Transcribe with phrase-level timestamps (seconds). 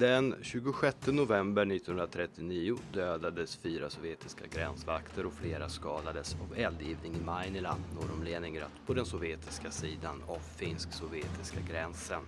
[0.00, 7.76] Den 26 november 1939 dödades fyra sovjetiska gränsvakter och flera skadades av eldgivning i Mainila
[7.94, 12.22] norr om Leningrad på den sovjetiska sidan av finsk-sovjetiska gränsen.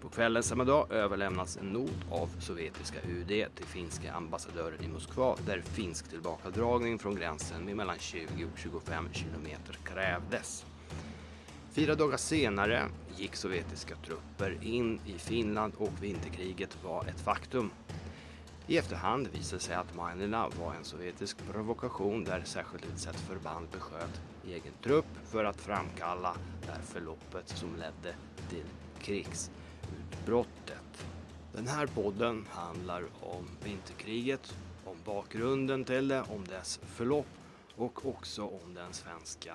[0.00, 5.36] På kvällen samma dag överlämnas en not av sovjetiska UD till finska ambassadören i Moskva
[5.46, 8.20] där finsk tillbakadragning från gränsen med mellan 20
[8.52, 10.66] och 25 kilometer krävdes.
[11.76, 17.70] Fyra dagar senare gick sovjetiska trupper in i Finland och vinterkriget var ett faktum.
[18.66, 24.20] I efterhand visade sig att Mainila var en sovjetisk provokation där särskilt utsett förband besköt
[24.46, 26.36] egen trupp för att framkalla
[26.66, 28.16] det här förloppet som ledde
[28.50, 28.66] till
[28.98, 31.06] krigsutbrottet.
[31.52, 37.26] Den här podden handlar om vinterkriget, om bakgrunden till det, om dess förlopp
[37.76, 39.54] och också om den svenska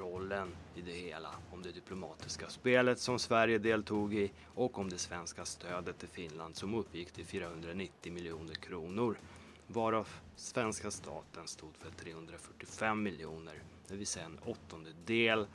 [0.00, 4.98] rollen i det hela, om det diplomatiska spelet som Sverige deltog i och om det
[4.98, 9.18] svenska stödet till Finland som uppgick till 490 miljoner kronor
[9.66, 15.46] varav svenska staten stod för 345 miljoner, det vill säga en åttondedel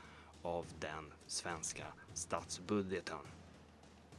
[0.41, 3.17] av den svenska statsbudgeten.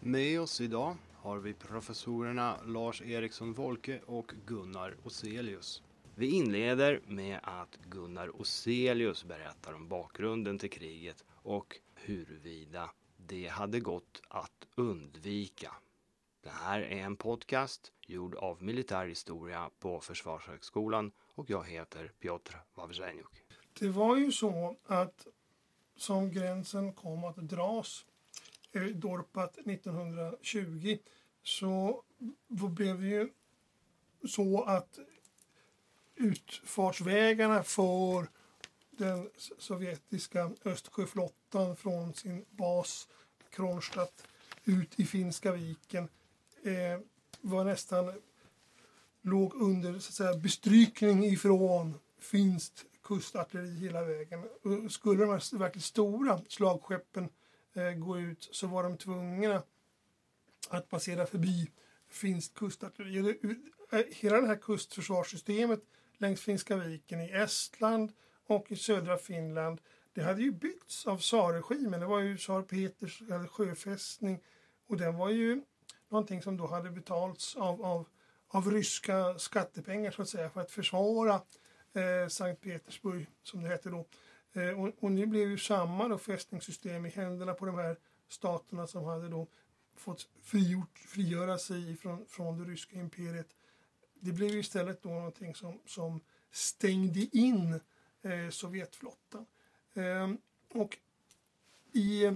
[0.00, 5.82] Med oss idag har vi professorerna Lars Eriksson Wolke och Gunnar Oselius.
[6.18, 13.80] Vi inleder med att Gunnar Oselius berättar om bakgrunden till kriget och huruvida det hade
[13.80, 15.72] gått att undvika.
[16.42, 23.42] Det här är en podcast gjord av militärhistoria på Försvarshögskolan och jag heter Piotr Wawrzeniuk.
[23.80, 25.26] Det var ju så att
[25.96, 28.06] som gränsen kom att dras,
[28.72, 30.98] eh, Dorpat 1920,
[31.42, 32.02] så
[32.48, 33.30] blev det ju
[34.28, 34.98] så att
[36.16, 38.28] utfartsvägarna för
[38.90, 43.08] den sovjetiska Östersjöflottan från sin bas
[43.50, 44.28] Kronstadt
[44.64, 46.08] ut i Finska viken
[46.62, 47.00] eh,
[47.40, 48.12] var nästan
[49.22, 54.44] låg under så att säga, bestrykning ifrån finskt kustartilleri hela vägen.
[54.62, 57.28] Och skulle de här verkligt stora slagskeppen
[57.74, 59.62] eh, gå ut så var de tvungna
[60.68, 61.70] att passera förbi
[62.08, 63.38] finskt kustartilleri.
[63.92, 65.80] Eh, hela det här kustförsvarssystemet
[66.18, 68.12] längs Finska viken i Estland
[68.46, 69.80] och i södra Finland.
[70.12, 72.00] Det hade ju byggts av tsarregimen.
[72.00, 74.42] Det var ju tsar Peters sjöfästning
[74.86, 75.62] och den var ju
[76.08, 78.08] någonting som då hade betalts av, av,
[78.48, 81.34] av ryska skattepengar så att säga för att försvara
[81.92, 84.06] eh, Sankt Petersburg som det hette då.
[84.52, 87.96] Eh, och, och nu blev ju samma då fästningssystem i händerna på de här
[88.28, 89.46] staterna som hade då
[89.96, 93.55] fått frigjort, frigöra sig från, från det ryska imperiet
[94.20, 97.80] det blev istället då någonting som, som stängde in
[98.22, 99.46] eh, Sovjetflottan.
[99.94, 100.32] Eh,
[100.74, 100.98] och
[101.92, 102.34] i eh,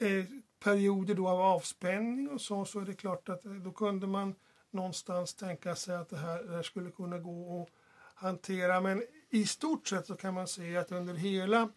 [0.00, 0.24] eh,
[0.58, 4.34] perioder då av avspänning och så, så är det klart att eh, då kunde man
[4.70, 7.68] någonstans tänka sig att det här, det här skulle kunna gå att
[8.14, 8.80] hantera.
[8.80, 11.68] Men i stort sett så kan man se att under hela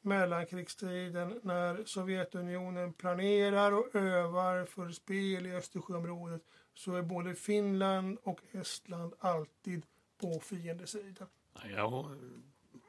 [0.00, 6.42] mellankrigstiden när Sovjetunionen planerar och övar för spel i Östersjöområdet
[6.78, 9.86] så är både Finland och Estland alltid
[10.18, 11.28] på fiendesidan.
[11.64, 12.16] Jag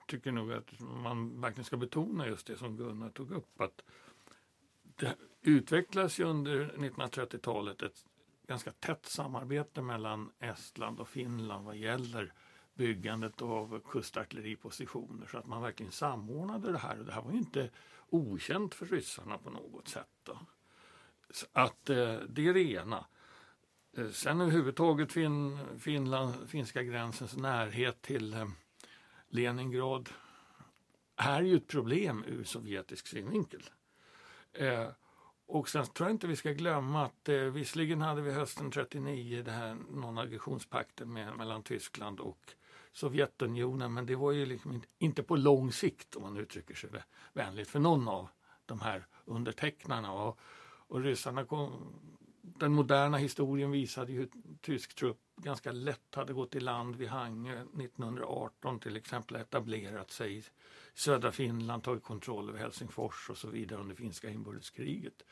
[0.08, 3.62] tycker nog att man verkligen ska betona just det som Gunnar tog upp.
[3.62, 3.82] att
[4.96, 8.06] Det utvecklas ju under 1930-talet ett
[8.48, 12.34] ganska tätt samarbete mellan Estland och Finland vad gäller
[12.74, 16.96] byggandet av kustartilleripositioner så att man verkligen samordnade det här.
[16.96, 17.70] Det här var ju inte
[18.10, 20.10] okänt för ryssarna på något sätt.
[20.24, 20.40] Då.
[21.30, 23.06] Så att eh, det är det ena.
[23.98, 28.48] Eh, sen överhuvudtaget fin, Finland, finska gränsens närhet till eh,
[29.28, 30.10] Leningrad
[31.16, 33.70] är ju ett problem ur sovjetisk synvinkel.
[34.54, 34.88] Eh,
[35.46, 39.44] och sen tror jag inte vi ska glömma att eh, visserligen hade vi hösten 39
[39.44, 42.54] det här non-aggressionspakten mellan Tyskland och
[42.92, 46.90] Sovjetunionen men det var ju liksom inte på lång sikt om man uttrycker sig
[47.34, 48.28] vänligt för någon av
[48.66, 50.12] de här undertecknarna.
[50.14, 50.40] Och,
[50.88, 51.94] och ryssarna kom,
[52.60, 54.30] den moderna historien visade ju hur
[54.62, 60.38] tysk trupp ganska lätt hade gått i land vid Hangö 1918 till exempel etablerat sig
[60.38, 60.44] i
[60.94, 65.24] södra Finland, tagit kontroll över Helsingfors och så vidare under finska inbördeskriget.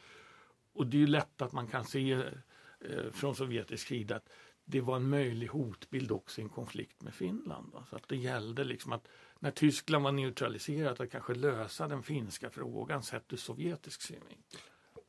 [0.73, 4.29] Och det är ju lätt att man kan se eh, från sovjetisk sida att
[4.65, 7.71] det var en möjlig hotbild också i en konflikt med Finland.
[7.71, 7.83] Då.
[7.89, 9.07] Så att det gällde liksom att
[9.39, 14.59] när Tyskland var neutraliserat att kanske lösa den finska frågan sett ur sovjetisk synvinkel.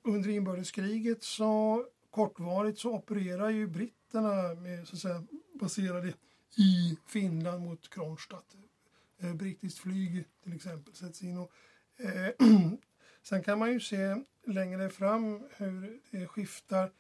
[0.03, 5.23] Under inbördeskriget så kortvarigt så opererar ju britterna med, så att säga,
[5.61, 6.15] baserade
[6.57, 8.57] i Finland mot Kronstadt.
[9.21, 11.39] Eh, brittiskt flyg till exempel sätts in.
[11.39, 11.53] Och,
[11.97, 12.33] eh,
[13.23, 14.17] sen kan man ju se
[14.47, 16.91] längre fram hur det skiftar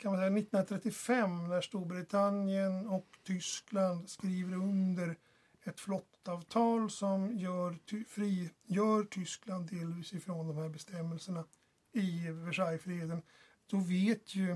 [0.00, 5.16] kan man säga 1935 när Storbritannien och Tyskland skriver under
[5.64, 11.44] ett flottavtal som gör, ty, frigör Tyskland delvis ifrån de här bestämmelserna
[11.92, 13.22] i Versaillesfreden.
[13.70, 14.50] Då vet ju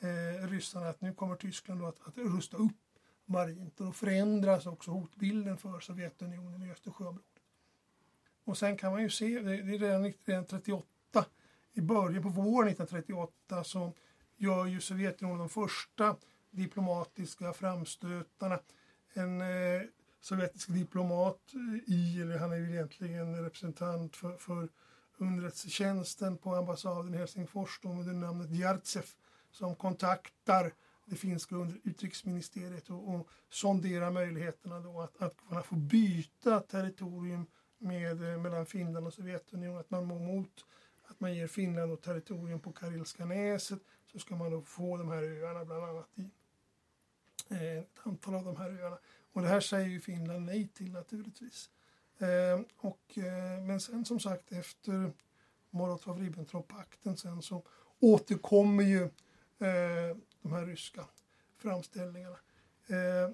[0.00, 2.72] eh, ryssarna att nu kommer Tyskland att, att rusta upp
[3.24, 7.26] marint och då förändras också hotbilden för Sovjetunionen i Östersjöområdet.
[8.44, 11.24] Och sen kan man ju se, det är redan 1938,
[11.72, 13.92] i början på våren 1938 så
[14.36, 16.16] gör ju Sovjetunionen de första
[16.50, 18.58] diplomatiska framstötarna.
[19.14, 19.82] En eh,
[20.20, 24.68] sovjetisk diplomat eh, i, eller han är ju egentligen representant för, för
[25.18, 29.04] underrättelsetjänsten på ambassaden i Helsingfors då, under namnet Jartsev
[29.50, 30.72] som kontaktar
[31.04, 31.54] det finska
[31.84, 37.46] utrikesministeriet och, och sonderar möjligheterna då att, att kunna få byta territorium
[37.78, 39.80] med, eh, mellan Finland och Sovjetunionen.
[39.80, 40.64] Att man mot
[41.04, 43.80] att man ger Finland och territorium på Karelska näset
[44.12, 46.30] så ska man då få de här öarna bland annat i
[47.50, 48.98] eh, ett antal av de här öarna.
[49.32, 51.70] Och det här säger ju Finland nej till naturligtvis.
[52.18, 55.12] Eh, och, eh, men sen som sagt efter
[55.70, 57.62] Molotov-Ribbentrop-pakten sen så
[58.00, 59.02] återkommer ju
[59.58, 61.06] eh, de här ryska
[61.56, 62.36] framställningarna.
[62.86, 63.30] Eh,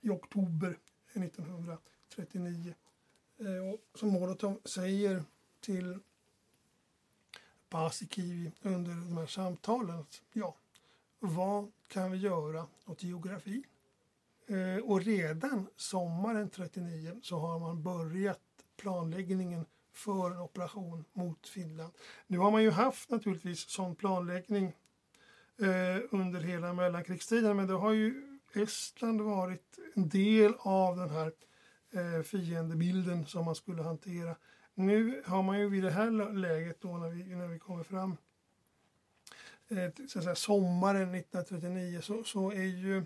[0.00, 0.78] I oktober
[1.12, 2.74] 1939.
[3.38, 5.24] Eh, och som Molotov säger
[5.60, 5.98] till
[7.68, 10.56] Paasikivi under de här samtalen att ja,
[11.18, 13.64] vad kan vi göra åt geografin?
[14.46, 18.40] Eh, och redan sommaren 39 så har man börjat
[18.76, 21.92] planläggningen för en operation mot Finland.
[22.26, 24.66] Nu har man ju haft naturligtvis sån planläggning
[25.58, 31.32] eh, under hela mellankrigstiden men då har ju Estland varit en del av den här
[31.90, 34.36] eh, fiendebilden som man skulle hantera.
[34.74, 38.16] Nu har man ju vid det här läget då när vi, när vi kommer fram
[39.68, 43.04] eh, så att säga, sommaren 1939 så, så är ju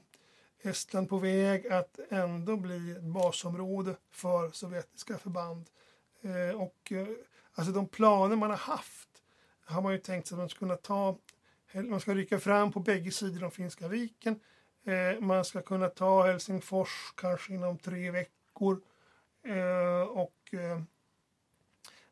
[0.63, 5.71] Estland på väg att ändå bli ett basområde för sovjetiska förband.
[6.23, 7.07] Eh, och eh,
[7.55, 9.09] alltså de planer man har haft
[9.65, 11.19] har man ju tänkt sig att man ska kunna ta,
[11.73, 14.41] man ska rycka fram på bägge sidor om Finska viken.
[14.85, 18.81] Eh, man ska kunna ta Helsingfors kanske inom tre veckor.
[19.43, 20.83] Eh, och, eh,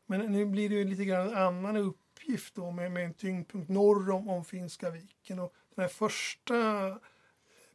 [0.05, 3.69] men nu blir det ju lite grann en annan uppgift då med, med en tyngdpunkt
[3.69, 5.39] norr om, om Finska viken.
[5.39, 6.55] Och den här första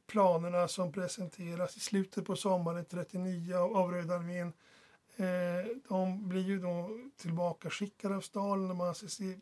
[0.06, 4.52] planerna som presenteras i slutet på sommaren 39 av Röda armén
[5.16, 8.76] eh, de blir ju då tillbakaskickade av Stalin.
[8.76, 9.40] Man anses sig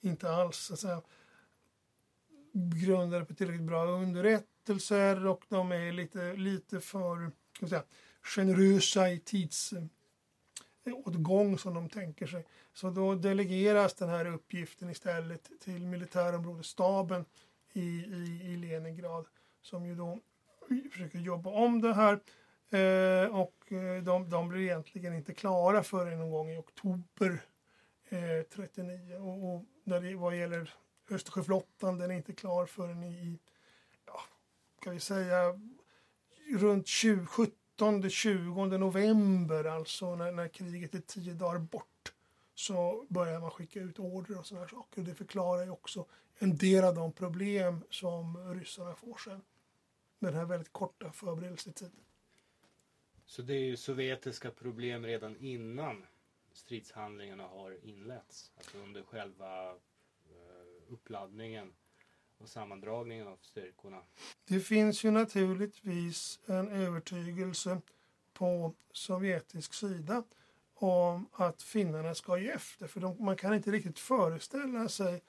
[0.00, 1.02] inte alls så att säga,
[2.52, 7.84] grundade på tillräckligt bra underrättelser och de är lite, lite för ska säga,
[8.22, 9.88] generösa i tidsåtgång
[11.58, 12.46] som de tänker sig.
[12.72, 17.24] Så då delegeras den här uppgiften istället till militärområdesstaben
[17.72, 19.26] i, i, i Leningrad
[19.64, 20.20] som ju då
[20.92, 22.12] försöker jobba om det här.
[22.70, 27.44] Eh, och eh, de, de blir egentligen inte klara förrän någon gång i oktober
[28.08, 29.16] eh, 39.
[29.16, 30.74] Och, och när det, vad gäller
[31.10, 33.38] Östersjöflottan, den är inte klar förrän i,
[34.06, 34.20] ja,
[34.80, 35.60] kan vi säga,
[36.58, 42.12] runt 17-20 november, alltså när, när kriget är tio dagar bort,
[42.54, 45.00] så börjar man skicka ut order och sådana saker.
[45.00, 46.06] Och det förklarar ju också
[46.38, 49.40] en del av de problem som ryssarna får sen
[50.18, 52.04] den här väldigt korta förberedelsetiden.
[53.26, 56.06] Så det är ju sovjetiska problem redan innan
[56.52, 58.52] stridshandlingarna har inletts?
[58.56, 61.72] Alltså under själva eh, uppladdningen
[62.38, 64.02] och sammandragningen av styrkorna?
[64.44, 67.80] Det finns ju naturligtvis en övertygelse
[68.32, 70.24] på sovjetisk sida
[70.74, 72.86] om att finnarna ska ge efter.
[72.86, 75.22] För de, man kan inte riktigt föreställa sig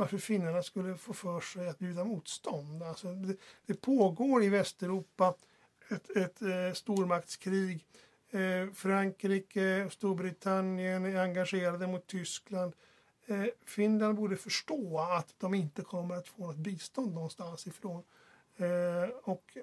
[0.00, 2.82] varför finnarna skulle få för sig att bjuda motstånd.
[2.82, 5.34] Alltså det, det pågår i Västeuropa
[5.88, 7.86] ett, ett eh, stormaktskrig.
[8.30, 12.72] Eh, Frankrike och Storbritannien är engagerade mot Tyskland.
[13.26, 18.02] Eh, Finland borde förstå att de inte kommer att få något bistånd någonstans ifrån.
[18.56, 19.56] Eh, och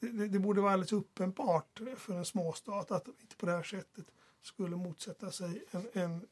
[0.00, 3.62] det, det, borde vara alldeles uppenbart för en småstat att de inte på det här
[3.62, 4.06] sättet
[4.40, 6.26] skulle motsätta sig en, en,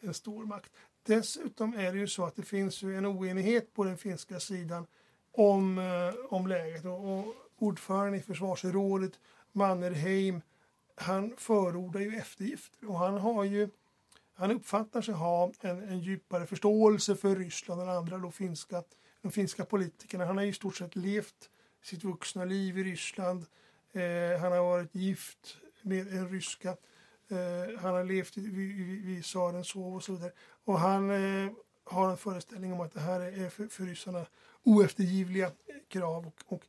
[0.00, 0.72] en stormakt.
[1.06, 4.86] Dessutom är det ju så att det finns ju en oenighet på den finska sidan
[5.32, 6.84] om, eh, om läget.
[6.84, 9.12] Och, och ordföranden i försvarsrådet,
[9.52, 10.40] Mannerheim,
[10.94, 13.68] han förordar ju eftergifter och han har ju
[14.38, 18.82] han uppfattar sig ha en, en djupare förståelse för Ryssland än andra då finska,
[19.22, 20.24] de finska politikerna.
[20.24, 21.50] Han har i stort sett levt
[21.82, 23.46] sitt vuxna liv i Ryssland.
[23.92, 26.76] Eh, han har varit gift med en ryska
[27.28, 30.32] Eh, han har levt vid, vid, vid Tsarens hov och så vidare.
[30.66, 31.52] Och han eh,
[31.84, 34.26] har en föreställning om att det här är för, för ryssarna
[34.62, 35.50] oeftergivliga
[35.88, 36.26] krav.
[36.26, 36.64] Och, och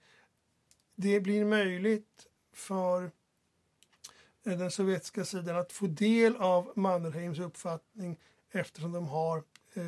[0.96, 3.04] det blir möjligt för
[4.44, 8.20] eh, den sovjetiska sidan att få del av Mannerheims uppfattning
[8.52, 9.38] eftersom de har
[9.74, 9.84] eh,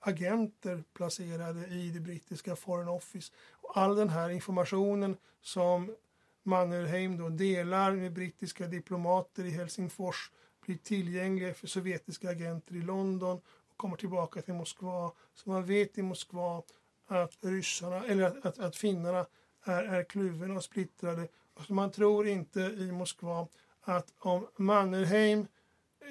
[0.00, 3.32] agenter placerade i det brittiska Foreign Office.
[3.50, 5.96] Och all den här informationen som
[6.42, 10.30] Mannerheim då delar med brittiska diplomater i Helsingfors
[10.66, 13.40] blir tillgängliga för sovjetiska agenter i London
[13.70, 15.12] och kommer tillbaka till Moskva.
[15.34, 16.62] Så man vet i Moskva
[17.06, 19.26] att ryssarna, eller att, att, att finnarna
[19.64, 21.28] är, är kluvna och splittrade.
[21.54, 23.48] Och så man tror inte i Moskva
[23.80, 25.46] att om Mannerheim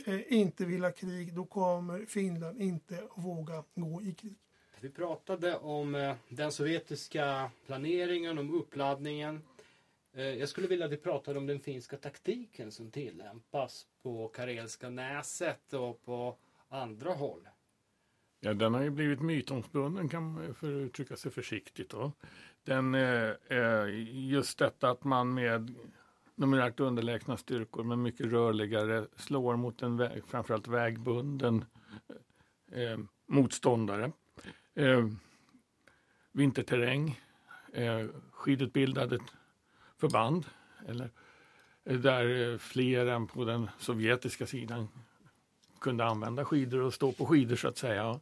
[0.05, 4.37] eh, inte vill ha krig, då kommer Finland inte att våga gå i krig.
[4.79, 9.41] Vi pratade om eh, den sovjetiska planeringen, om uppladdningen.
[10.13, 14.89] Eh, jag skulle vilja att vi pratade om den finska taktiken som tillämpas på Karelska
[14.89, 16.37] näset och på
[16.69, 17.49] andra håll.
[18.39, 21.89] Ja, den har ju blivit mytomspunnen kan man för att uttrycka sig försiktigt.
[21.89, 22.11] Då.
[22.63, 25.75] Den, eh, eh, just detta att man med
[26.35, 31.65] numerärt underlägsna styrkor men mycket rörligare slår mot en väg, framförallt vägbunden
[32.71, 34.11] eh, motståndare.
[34.73, 35.07] Eh,
[36.31, 37.19] vinterterräng,
[37.73, 39.19] eh, skidutbildade
[40.01, 40.45] förband
[40.87, 41.09] eller
[41.83, 44.87] eh, där eh, fler än på den sovjetiska sidan
[45.81, 48.19] kunde använda skidor och stå på skidor så att säga.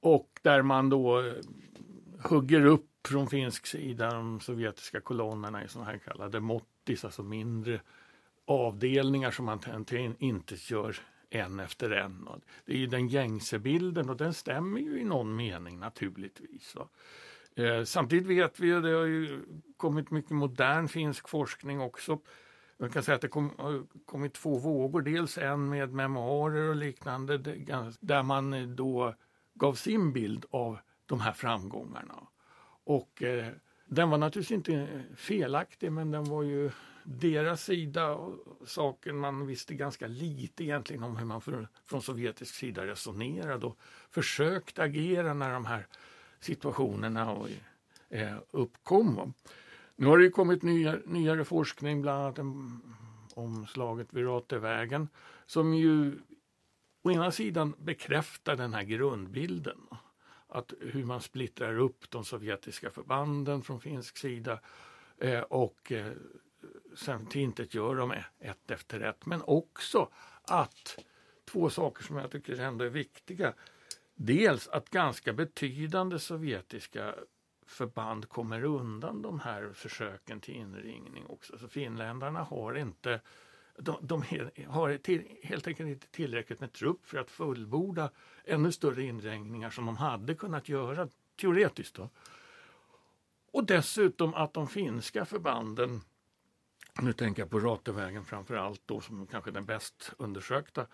[0.00, 1.34] Och där man då eh,
[2.22, 7.80] hugger upp från finsk sida de sovjetiska kolonnerna i sådana här kallade mottis, alltså mindre
[8.44, 9.60] avdelningar som man
[10.18, 10.96] inte gör
[11.30, 12.28] en efter en.
[12.64, 16.76] Det är ju den gängse bilden och den stämmer ju i någon mening naturligtvis.
[17.56, 18.80] Eh, samtidigt vet vi ju...
[18.80, 19.42] det har ju
[19.76, 22.18] kommit mycket modern finsk forskning också.
[22.76, 25.02] Man kan säga att det kom, har kommit två vågor.
[25.02, 27.38] Dels en med memoarer och liknande
[28.00, 29.14] där man då
[29.54, 32.26] gav sin bild av de här framgångarna.
[32.84, 33.48] Och eh,
[33.86, 36.70] den var naturligtvis inte felaktig men den var ju
[37.04, 42.54] deras sida och saken man visste ganska lite egentligen om hur man för, från sovjetisk
[42.54, 43.78] sida resonerade och
[44.10, 45.86] försökte agera när de här
[46.44, 47.48] situationerna
[48.08, 49.34] eh, uppkom.
[49.96, 52.38] Nu har det kommit nya, nyare forskning, bland annat
[53.34, 55.08] om slaget vid Ratevägen
[55.46, 56.18] som ju
[57.02, 59.78] å ena sidan bekräftar den här grundbilden
[60.48, 64.60] att hur man splittrar upp de sovjetiska förbanden från finsk sida
[65.18, 66.12] eh, och eh,
[66.94, 69.26] sen tillintetgör dem ett efter ett.
[69.26, 70.08] Men också
[70.42, 70.98] att
[71.44, 73.52] två saker som jag tycker ändå är viktiga.
[74.24, 77.14] Dels att ganska betydande sovjetiska
[77.66, 81.58] förband kommer undan de här försöken till inringning också.
[81.58, 83.20] Så finländarna har inte
[83.78, 84.24] de, de
[84.68, 88.10] har till, helt enkelt inte tillräckligt med trupp för att fullborda
[88.44, 91.08] ännu större inringningar som de hade kunnat göra
[91.40, 91.94] teoretiskt.
[91.94, 92.08] Då.
[93.52, 96.00] Och dessutom att de finska förbanden,
[97.00, 100.86] nu tänker jag på Ratevägen framför allt då som kanske den bäst undersökta,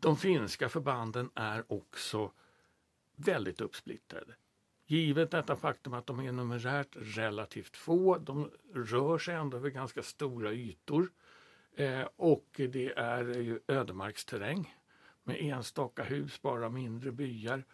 [0.00, 2.32] de finska förbanden är också
[3.16, 4.34] väldigt uppsplittrade.
[4.86, 10.02] Givet detta faktum att de är numerärt relativt få, de rör sig ändå över ganska
[10.02, 11.12] stora ytor
[11.76, 14.74] eh, och det är ju ödemarksterräng
[15.24, 17.64] med enstaka hus, bara mindre byar.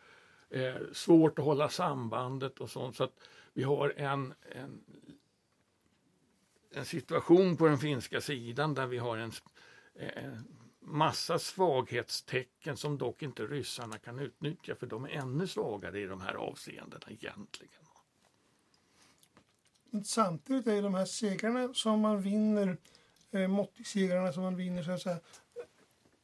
[0.50, 2.96] Eh, svårt att hålla sambandet och sånt.
[2.96, 3.20] Så att
[3.52, 4.84] vi har en, en,
[6.70, 9.32] en situation på den finska sidan där vi har en,
[9.94, 10.38] en eh,
[10.84, 16.20] massa svaghetstecken som dock inte ryssarna kan utnyttja för de är ännu svagare i de
[16.20, 17.84] här avseendena egentligen.
[20.04, 22.76] Samtidigt är de här segrarna som man vinner,
[23.30, 25.20] eh, måttsegrarna som man vinner så att säga,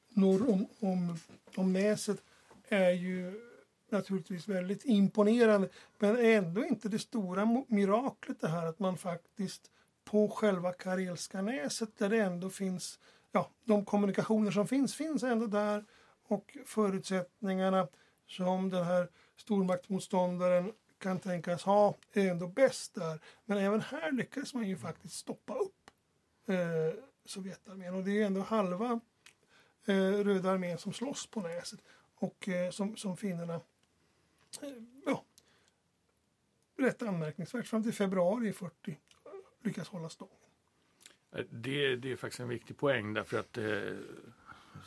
[0.09, 1.19] norr om, om,
[1.57, 2.23] om näset
[2.69, 3.41] är ju
[3.89, 5.69] naturligtvis väldigt imponerande.
[5.99, 9.71] Men ändå inte det stora miraklet det här att man faktiskt
[10.05, 12.99] på själva Karelska näset där det ändå finns,
[13.33, 15.85] ja, de kommunikationer som finns, finns ändå där
[16.27, 17.89] och förutsättningarna
[18.27, 23.21] som den här stormaktsmotståndaren kan tänkas ha är ändå bäst där.
[23.45, 25.91] Men även här lyckas man ju faktiskt stoppa upp
[26.47, 26.57] eh,
[27.25, 29.01] Sovjetarmén och det är ändå halva
[29.87, 31.81] eh, Röda armén som slåss på näset
[32.15, 33.55] och eh, som, som finnarna
[34.63, 34.69] eh,
[35.07, 35.25] ja,
[36.79, 38.99] rätt anmärkningsvärt fram till februari 40
[39.63, 40.50] lyckas hålla stången.
[41.33, 43.97] Eh, det, det är faktiskt en viktig poäng därför att eh,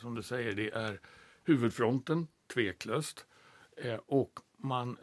[0.00, 1.00] som du säger det är
[1.44, 3.26] huvudfronten tveklöst
[3.76, 4.96] eh, och man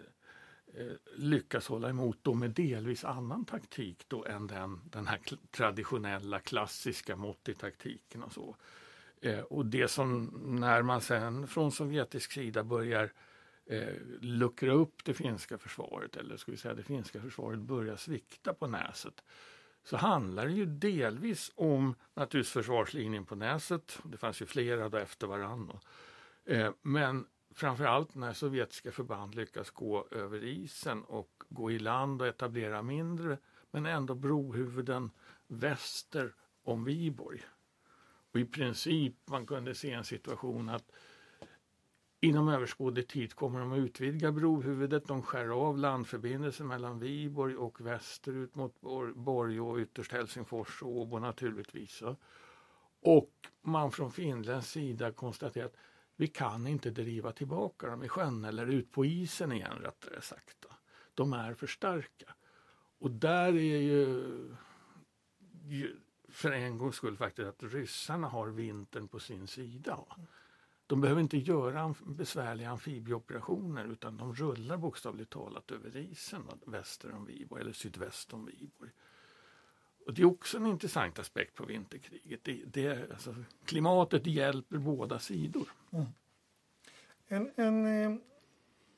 [0.73, 5.19] eh, lyckas hålla emot då med delvis annan taktik då än den, den här
[5.51, 8.55] traditionella klassiska mått i taktiken och så.
[9.21, 13.11] Eh, och det som när man sen från sovjetisk sida börjar
[13.65, 18.53] eh, luckra upp det finska försvaret, eller ska vi säga det finska försvaret börjar svikta
[18.53, 19.23] på Näset,
[19.83, 23.99] så handlar det ju delvis om naturligtvis försvarslinjen på Näset.
[24.03, 25.79] Det fanns ju flera då efter varandra.
[26.45, 32.27] Eh, men framförallt när sovjetiska förband lyckas gå över isen och gå i land och
[32.27, 33.37] etablera mindre
[33.71, 35.11] men ändå brohuvuden
[35.47, 36.33] väster
[36.63, 37.41] om Viborg.
[38.33, 40.91] Och i princip man kunde se en situation att
[42.23, 45.07] inom överskådlig tid kommer de att utvidga brohuvudet.
[45.07, 48.81] De skär av landförbindelsen mellan Viborg och västerut mot
[49.15, 52.03] Borg och ytterst Helsingfors och Åbo naturligtvis.
[53.01, 55.77] Och man från Finlands sida konstaterar att
[56.15, 60.65] vi kan inte driva tillbaka dem i sjön eller ut på isen igen rättare sagt.
[61.13, 62.35] De är för starka.
[62.99, 64.55] Och där är ju,
[65.63, 65.95] ju
[66.29, 69.99] för en gångs skull faktiskt att ryssarna har vintern på sin sida.
[70.91, 77.25] De behöver inte göra besvärliga amfibieoperationer utan de rullar bokstavligt talat över isen väster om
[77.25, 78.91] Viborg eller sydväst om Viborg.
[80.05, 82.39] Och det är också en intressant aspekt på vinterkriget.
[82.43, 85.69] Det, det, alltså, klimatet hjälper båda sidor.
[85.91, 86.05] Mm.
[87.27, 88.17] En, en eh,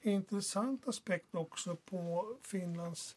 [0.01, 3.15] intressant aspekt också på Finlands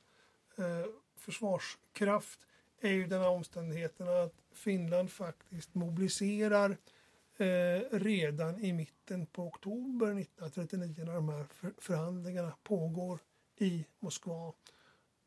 [0.56, 2.46] eh, försvarskraft
[2.80, 6.76] är ju den här omständigheten att Finland faktiskt mobiliserar
[7.36, 13.18] eh, redan i mitten på oktober 1939 när de här för, förhandlingarna pågår
[13.56, 14.52] i Moskva.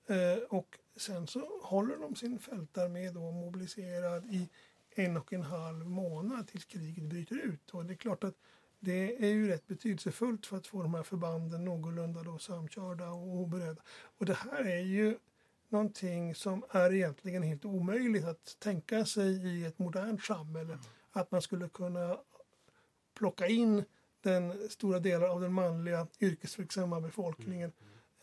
[0.07, 4.49] Eh, och sen så håller de sin fältarmé då mobiliserad i
[4.95, 7.69] en och en halv månad tills kriget bryter ut.
[7.69, 8.35] Och det är klart att
[8.79, 13.27] det är ju rätt betydelsefullt för att få de här förbanden någorlunda då samkörda och
[13.27, 13.81] oberedda.
[14.17, 15.17] Och det här är ju
[15.69, 20.73] någonting som är egentligen helt omöjligt att tänka sig i ett modernt samhälle.
[20.73, 20.85] Mm.
[21.11, 22.17] Att man skulle kunna
[23.13, 23.83] plocka in
[24.21, 27.71] den stora delar av den manliga yrkesverksamma befolkningen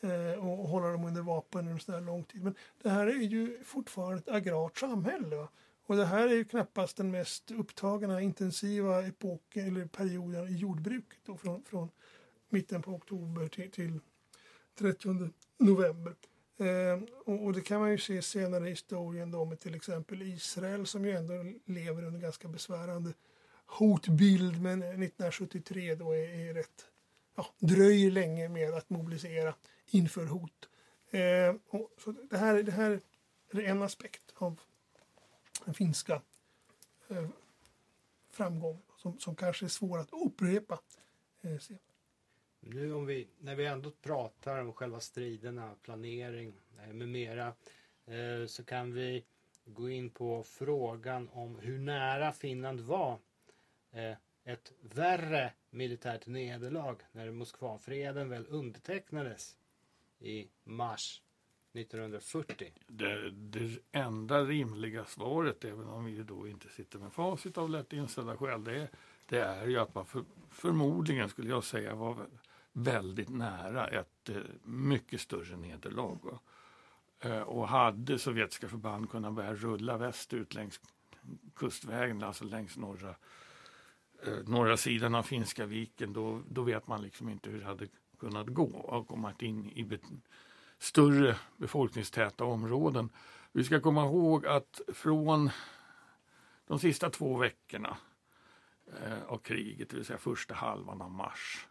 [0.01, 0.41] mm.
[0.41, 2.43] och hålla dem under vapen under så här lång tid.
[2.43, 5.37] Men det här är ju fortfarande ett agrart samhälle.
[5.37, 5.49] Va?
[5.87, 11.19] Och det här är ju knappast den mest upptagna intensiva epoken eller perioden i jordbruket
[11.25, 11.91] då, från, från
[12.49, 14.01] mitten på oktober till, till
[14.79, 16.15] 30 november.
[16.59, 20.23] Eh, och, och, det kan man ju se senare i historien då med till exempel
[20.23, 21.33] Israel som ju ändå
[21.65, 23.13] lever under ganska besvärande
[23.67, 26.87] hotbild men 1973 då är, är rätt,
[27.35, 29.55] ja, dröjer länge med att mobilisera
[29.87, 30.69] inför hot.
[31.11, 33.01] Eh, och, så det här, det här
[33.53, 34.61] är en aspekt av
[35.65, 36.23] den finska
[37.09, 37.29] eh,
[38.31, 40.79] framgången som, som kanske är svår att upprepa
[41.43, 41.96] eh, senare.
[42.69, 46.53] Nu om vi, när vi ändå pratar om själva striderna, planering
[46.85, 47.47] eh, med mera,
[48.07, 49.25] eh, så kan vi
[49.65, 53.19] gå in på frågan om hur nära Finland var
[53.93, 59.57] eh, ett värre militärt nederlag när Moskvafreden väl undertecknades
[60.19, 61.23] i mars
[61.73, 62.73] 1940.
[62.87, 67.93] Det, det enda rimliga svaret, även om vi då inte sitter med facit av lätt
[67.93, 68.89] inställda skäl, det,
[69.29, 72.27] det är ju att man för, förmodligen, skulle jag säga, var
[72.77, 76.39] väldigt nära ett eh, mycket större nederlag.
[77.21, 80.81] Eh, och hade sovjetiska förband kunnat börja rulla västerut längs
[81.55, 83.15] kustvägen, alltså längs norra,
[84.27, 87.89] eh, norra sidan av Finska viken, då, då vet man liksom inte hur det hade
[88.19, 89.99] kunnat gå och kommit in i be
[90.79, 93.09] större befolkningstäta områden.
[93.53, 95.51] Vi ska komma ihåg att från
[96.67, 97.97] de sista två veckorna
[99.27, 101.67] av kriget, det vill säga första halvan av mars,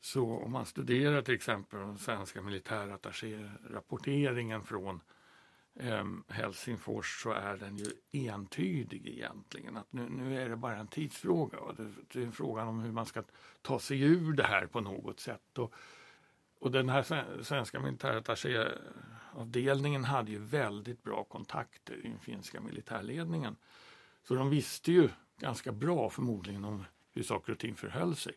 [0.00, 5.00] så om man studerar till exempel den svenska militärattaché-rapporteringen från
[5.74, 9.76] eh, Helsingfors så är den ju entydig egentligen.
[9.76, 11.58] Att nu, nu är det bara en tidsfråga.
[11.76, 13.22] Det, det är frågan om hur man ska
[13.62, 15.58] ta sig ur det här på något sätt.
[15.58, 15.74] Och,
[16.60, 23.56] och den här svenska militärattachéavdelningen hade ju väldigt bra kontakter i den finska militärledningen.
[24.22, 28.32] Så de visste ju ganska bra förmodligen om hur saker och ting förhöll sig.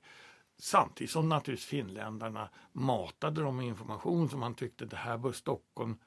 [0.61, 5.97] Samtidigt som naturligtvis finländarna matade dem med information som man tyckte det här bör Stockholm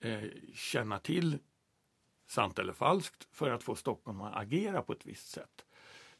[0.00, 0.22] eh,
[0.54, 1.38] känna till,
[2.26, 5.64] sant eller falskt, för att få Stockholm att agera på ett visst sätt.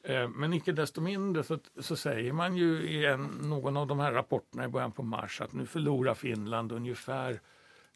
[0.03, 3.99] Eh, men icke desto mindre så, så, säger man ju i en, någon av de
[3.99, 7.41] här rapporterna i början på mars att nu förlorar Finland ungefär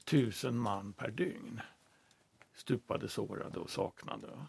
[0.05, 1.61] tusen man per dygn.
[2.55, 4.47] Stupade, sårade och saknade.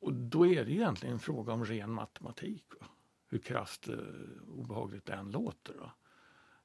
[0.00, 2.64] Och då är det egentligen en fråga om ren matematik.
[2.80, 2.86] Va?
[3.30, 3.96] Hur krasst eh,
[4.48, 5.74] obehagligt det än låter.
[5.74, 5.92] Va?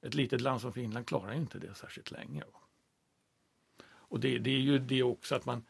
[0.01, 2.43] Ett litet land som Finland klarar inte det särskilt länge.
[2.53, 2.59] Va?
[3.87, 5.63] Och det, det, är ju det också att man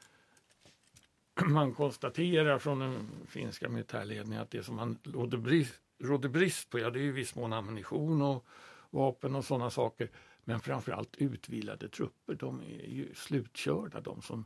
[1.46, 6.80] man konstaterar från den finska militärledningen att det som man råder brist, råder brist på,
[6.80, 8.46] ja det är i viss mån ammunition och
[8.90, 10.10] vapen och sådana saker.
[10.44, 14.46] Men framförallt utvilade trupper, de är ju slutkörda de som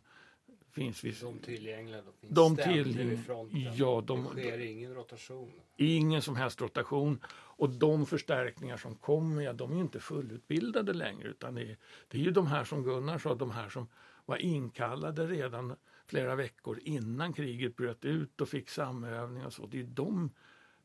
[0.71, 1.15] finns vid...
[1.21, 3.75] De tillgängliga, de finns De ständigt tillgäng- vid fronten.
[3.75, 5.51] ja, de- det sker ingen rotation.
[5.77, 7.19] Ingen som helst rotation.
[7.31, 11.77] Och de förstärkningar som kommer, ja, de är inte fullutbildade längre utan det är,
[12.07, 13.87] det är ju de här som Gunnar sa, de här som
[14.25, 19.65] var inkallade redan flera veckor innan kriget bröt ut och fick samövning och så.
[19.65, 20.29] Det är de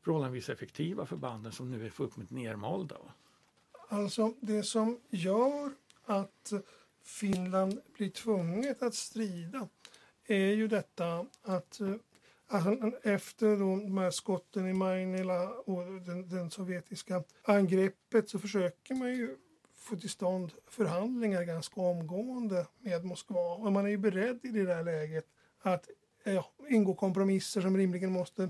[0.01, 2.95] förhållandevis effektiva förbanden som nu är fullkomligt nermalda.
[3.89, 5.71] Alltså det som gör
[6.05, 6.53] att
[7.03, 9.67] Finland blir tvunget att strida
[10.27, 11.93] är ju detta att eh,
[12.47, 18.95] alltså, efter då de här skotten i Mainila och den, den sovjetiska angreppet så försöker
[18.95, 19.37] man ju
[19.75, 23.53] få till stånd förhandlingar ganska omgående med Moskva.
[23.53, 25.25] Och man är ju beredd i det där läget
[25.61, 25.89] att
[26.23, 28.49] ja, ingå kompromisser som rimligen måste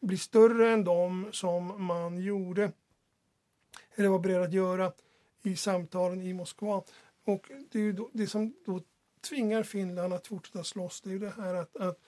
[0.00, 2.72] bli större än de som man gjorde
[3.94, 4.92] eller var beredd att göra
[5.42, 6.82] i samtalen i Moskva.
[7.24, 8.80] Och det, är ju då, det som då
[9.24, 11.98] tvingar Finland att fortsätta slåss det är ju det här att, att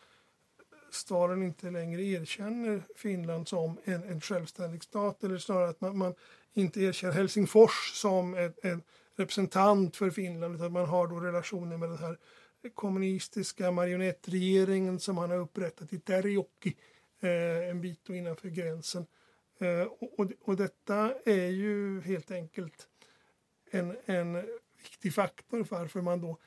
[0.90, 6.14] Stalin inte längre erkänner Finland som en, en självständig stat eller snarare att man, man
[6.52, 8.82] inte erkänner Helsingfors som en
[9.16, 12.18] representant för Finland utan man har då relationer med den här
[12.74, 16.76] kommunistiska marionettregeringen som man har upprättat i Terjoki
[17.20, 19.06] eh, en bit innanför gränsen.
[19.58, 22.88] Eh, och, och, och detta är ju helt enkelt
[23.70, 24.44] en, en
[24.82, 26.38] viktig faktor för varför man då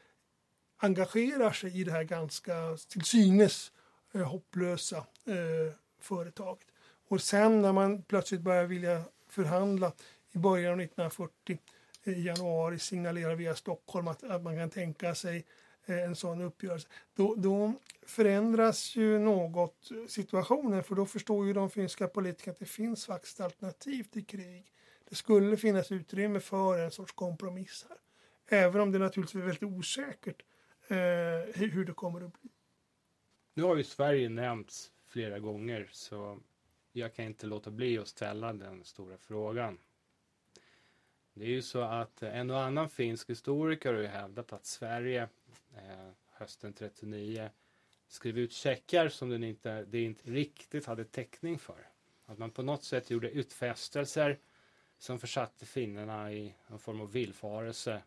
[0.80, 3.72] engagerar sig i det här ganska till synes
[4.14, 6.68] eh, hopplösa eh, företaget.
[7.08, 9.92] Och sen när man plötsligt börjar vilja förhandla
[10.32, 11.60] i början av 1940
[12.04, 15.46] eh, i januari signalerar via Stockholm att, att man kan tänka sig
[15.86, 16.88] eh, en sån uppgörelse.
[17.16, 17.74] Då, då
[18.06, 23.42] förändras ju något situationen för då förstår ju de finska politikerna att det finns faktiskt
[23.42, 24.66] alternativ till krig.
[25.10, 27.98] Det skulle finnas utrymme för en sorts kompromiss här.
[28.60, 30.42] Även om det naturligtvis är väldigt osäkert
[30.92, 30.96] Eh,
[31.56, 32.50] hur hur det kommer att bli.
[33.54, 36.40] Nu har ju Sverige nämnts flera gånger så
[36.92, 39.78] jag kan inte låta bli att ställa den stora frågan.
[41.34, 45.30] Det är ju så att en och annan finsk historiker har ju hävdat att Sverige
[45.76, 47.50] eh, hösten 39
[48.08, 51.88] skrev ut checkar som den inte, det inte riktigt hade täckning för.
[52.26, 54.40] Att man på något sätt gjorde utfästelser
[54.98, 58.02] som försatte finnarna i en form av villfarelse eh,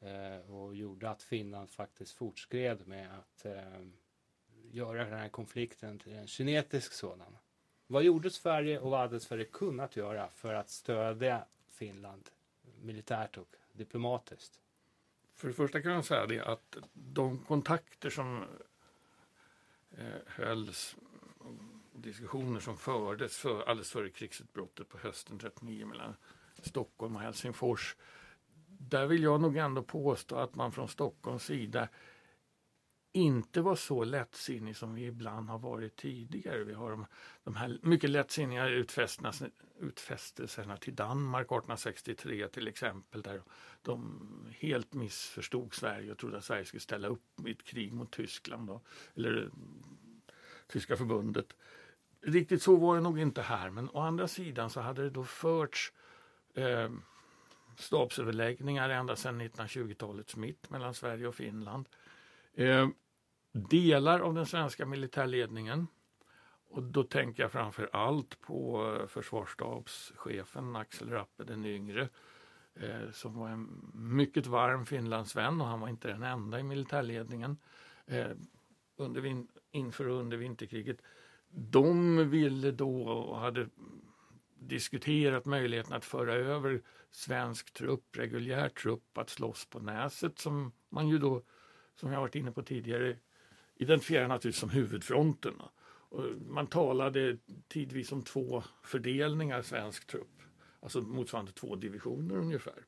[0.00, 3.82] Eh, och gjorde att Finland faktiskt fortskred med att eh,
[4.70, 7.36] göra den här konflikten till en kinetisk sådan.
[7.86, 12.28] Vad gjorde Sverige och vad hade Sverige kunnat göra för att stödja Finland
[12.82, 14.60] militärt och diplomatiskt?
[15.34, 18.44] För det första kan jag säga det att de kontakter som
[19.90, 20.96] eh, hölls,
[21.92, 26.16] diskussioner som fördes för, alldeles före krigsutbrottet på hösten 39 mellan
[26.62, 27.96] Stockholm och Helsingfors.
[28.88, 31.88] Där vill jag nog ändå påstå att man från Stockholms sida
[33.12, 36.64] inte var så lättsinnig som vi ibland har varit tidigare.
[36.64, 37.06] Vi har de,
[37.44, 38.68] de här mycket lättsinniga
[39.80, 43.42] utfästelserna, till Danmark 1863 till exempel där
[43.82, 44.20] de
[44.58, 48.66] helt missförstod Sverige och trodde att Sverige skulle ställa upp i ett krig mot Tyskland,
[48.66, 48.80] då,
[49.14, 49.50] eller eh,
[50.66, 51.56] Tyska förbundet.
[52.20, 55.24] Riktigt så var det nog inte här, men å andra sidan så hade det då
[55.24, 55.92] förts
[56.54, 56.90] eh,
[57.80, 61.88] stabsöverläggningar ända sedan 1920-talets mitt mellan Sverige och Finland.
[62.54, 62.88] Eh,
[63.52, 65.86] delar av den svenska militärledningen
[66.70, 72.08] och då tänker jag framför allt på eh, försvarsstabschefen Axel Rappe den yngre
[72.74, 77.56] eh, som var en mycket varm Finlandsvän och han var inte den enda i militärledningen
[78.06, 78.30] eh,
[78.96, 81.02] under inför och under vinterkriget.
[81.48, 83.68] De ville då och hade
[84.60, 91.08] diskuterat möjligheten att föra över svensk trupp, reguljär trupp, att slåss på Näset som man
[91.08, 91.42] ju då,
[91.94, 93.16] som jag varit inne på tidigare,
[93.76, 95.54] identifierar naturligtvis som huvudfronten.
[96.10, 100.42] Och man talade tidvis om två fördelningar svensk trupp,
[100.80, 102.86] alltså motsvarande två divisioner ungefär.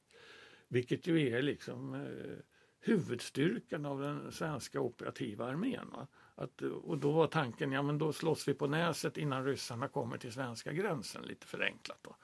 [0.68, 2.38] Vilket ju är liksom eh,
[2.80, 5.90] huvudstyrkan av den svenska operativa armén.
[5.92, 6.06] Va?
[6.34, 10.18] Att, och då var tanken, ja men då slåss vi på Näset innan ryssarna kommer
[10.18, 11.98] till svenska gränsen, lite förenklat.
[12.02, 12.16] Då.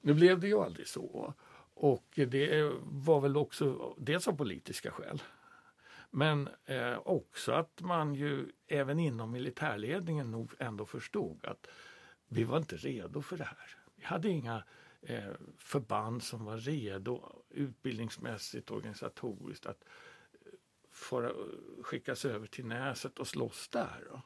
[0.00, 1.34] Nu blev det ju aldrig så.
[1.74, 5.22] Och det var väl också dels av politiska skäl.
[6.10, 11.66] Men eh, också att man ju även inom militärledningen nog ändå förstod att
[12.28, 13.76] vi var inte redo för det här.
[13.96, 14.64] Vi hade inga
[15.02, 19.84] eh, förband som var redo utbildningsmässigt, organisatoriskt att
[21.00, 21.32] få
[21.82, 24.06] skickas över till Näset och slåss där.
[24.10, 24.22] Då.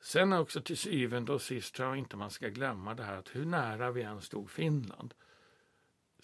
[0.00, 3.36] Sen också till syvende och sist tror jag inte man ska glömma det här att
[3.36, 5.14] hur nära vi än stod Finland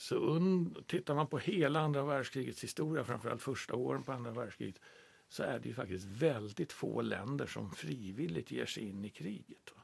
[0.01, 4.81] så und, tittar man på hela andra världskrigets historia, framförallt första åren på andra världskriget,
[5.29, 9.75] så är det ju faktiskt väldigt få länder som frivilligt ger sig in i kriget.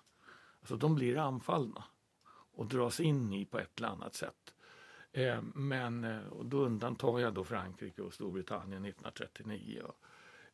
[0.60, 1.84] Alltså de blir anfallna
[2.52, 4.54] och dras in i på ett eller annat sätt.
[5.16, 9.82] Eh, men eh, och då undantar jag då Frankrike och Storbritannien 1939.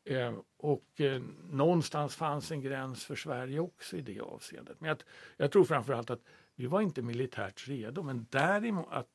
[0.05, 4.81] Eh, och eh, någonstans fanns en gräns för Sverige också i det avseendet.
[4.81, 5.03] Men jag,
[5.37, 6.23] jag tror framförallt att
[6.55, 9.09] vi var inte militärt redo, men däremot att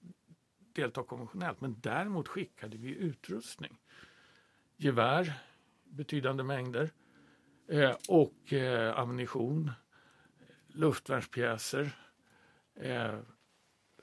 [0.73, 1.62] delta konventionellt.
[1.62, 3.77] Men däremot skickade vi utrustning.
[4.77, 5.33] Gevär,
[5.83, 6.91] betydande mängder,
[7.67, 9.71] eh, och eh, ammunition,
[10.67, 11.95] luftvärnspjäser,
[12.75, 13.19] eh,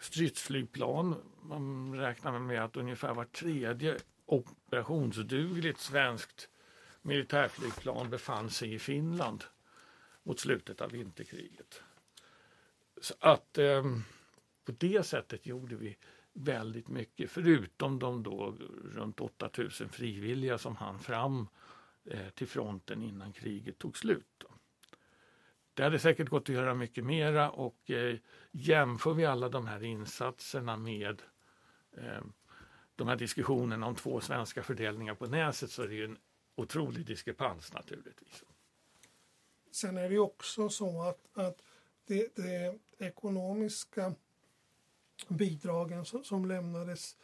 [0.05, 1.17] stridsflygplan.
[1.43, 6.49] Man räknar med att ungefär var tredje operationsdugligt svenskt
[7.03, 9.45] militärflygplan befann sig i Finland
[10.23, 11.83] mot slutet av vinterkriget.
[13.01, 13.85] Så att eh,
[14.65, 15.97] på det sättet gjorde vi
[16.33, 21.49] väldigt mycket, förutom de då runt 8000 frivilliga som hann fram
[22.05, 24.27] eh, till fronten innan kriget tog slut.
[24.39, 24.54] Då.
[25.75, 28.17] Det hade säkert gått att göra mycket mera och eh,
[28.51, 31.23] jämför vi alla de här insatserna med
[31.97, 32.23] eh,
[32.97, 36.19] de här diskussionerna om två svenska fördelningar på Näset så är det ju en
[36.57, 38.45] otrolig diskrepans naturligtvis.
[39.73, 41.63] Sen är det ju också så att, att
[42.07, 44.15] det, det ekonomiska
[45.29, 47.17] bidragen som, som lämnades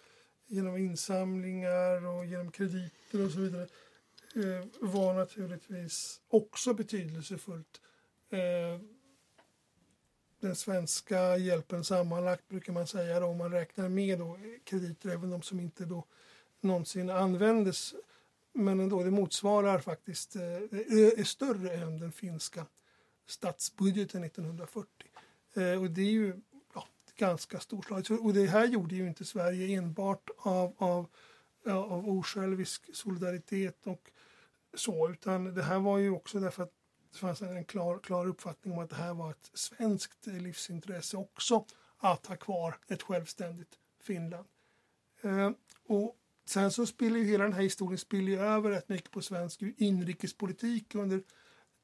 [0.47, 3.63] genom insamlingar och genom krediter och så vidare
[4.35, 7.81] eh, var naturligtvis också betydelsefullt.
[8.31, 8.81] Eh,
[10.41, 15.31] den svenska hjälpen sammanlagt brukar man säga då, om man räknar med då, krediter, även
[15.31, 16.05] de som inte då
[16.61, 17.95] någonsin användes.
[18.53, 22.67] Men ändå, det motsvarar faktiskt, eh, är större än den finska
[23.27, 25.07] statsbudgeten 1940.
[25.55, 26.41] Eh, och det är ju
[27.17, 28.11] ganska storslaget.
[28.11, 31.07] Och det här gjorde ju inte Sverige enbart av, av,
[31.67, 34.11] av osjälvisk solidaritet och
[34.75, 36.73] så, utan det här var ju också därför att
[37.13, 41.65] det fanns en klar, klar uppfattning om att det här var ett svenskt livsintresse också
[41.99, 44.49] att ha kvar ett självständigt Finland.
[45.23, 45.51] Eh,
[45.87, 49.63] och sen så spiller ju hela den här historien spiller över rätt mycket på svensk
[49.77, 51.23] inrikespolitik under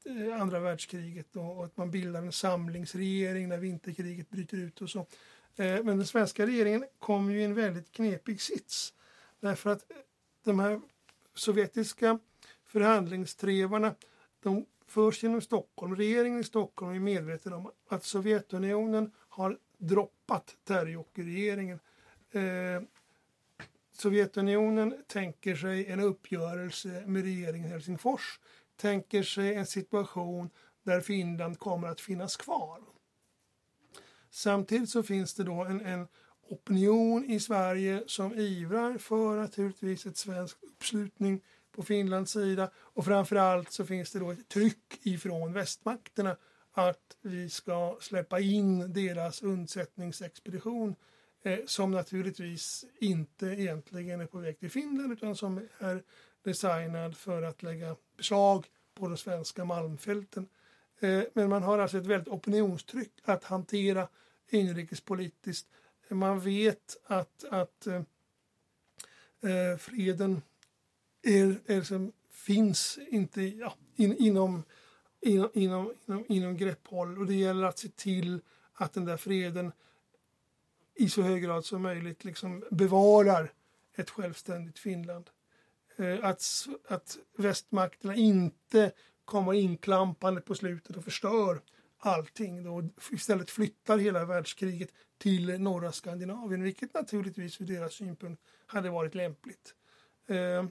[0.07, 4.99] Eh, andra världskriget och att man bildar en samlingsregering när vinterkriget bryter ut och så.
[5.55, 8.93] Eh, men den svenska regeringen kom ju i en väldigt knepig sits.
[9.39, 9.97] Därför att eh,
[10.43, 10.81] de här
[11.35, 12.19] sovjetiska
[12.65, 13.95] förhandlingstrevarna
[14.43, 15.95] de förs genom Stockholm.
[15.95, 21.79] Regeringen i Stockholm är medveten om att Sovjetunionen har droppat Terjocki-regeringen.
[22.31, 22.81] Eh,
[23.91, 28.39] Sovjetunionen tänker sig en uppgörelse med regeringen i Helsingfors
[28.77, 30.49] tänker sig en situation
[30.83, 32.81] där Finland kommer att finnas kvar.
[34.29, 36.07] Samtidigt så finns det då en, en
[36.49, 41.41] opinion i Sverige som ivrar för naturligtvis ett svensk uppslutning
[41.77, 46.37] på Finlands sida och framförallt så finns det då ett tryck ifrån västmakterna
[46.71, 50.95] att vi ska släppa in deras undsättningsexpedition
[51.43, 56.03] eh, som naturligtvis inte egentligen är på väg till Finland utan som är
[56.43, 60.47] designad för att lägga beslag på de svenska malmfälten.
[60.99, 64.07] Eh, men man har alltså ett väldigt opinionstryck att hantera
[64.49, 65.67] inrikespolitiskt.
[66.09, 68.01] Man vet att, att eh,
[69.51, 70.41] eh freden
[71.23, 74.63] är, är som finns inte ja, in, inom,
[75.21, 78.41] inom, inom, inom, inom grepphåll och det gäller att se till
[78.73, 79.71] att den där freden
[80.95, 83.51] i så hög grad som möjligt liksom bevarar
[83.95, 85.29] ett självständigt Finland.
[85.97, 88.91] Eh, att, att västmakterna inte
[89.25, 91.61] kommer inklampande på slutet och förstör
[91.97, 92.63] allting.
[92.63, 99.15] Då, istället flyttar hela världskriget till norra Skandinavien, vilket naturligtvis ur deras synpunkt hade varit
[99.15, 99.73] lämpligt.
[100.27, 100.65] Eh,